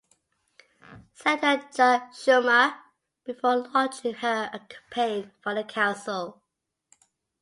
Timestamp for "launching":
3.67-4.15